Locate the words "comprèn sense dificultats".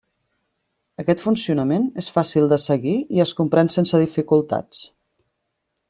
3.43-4.83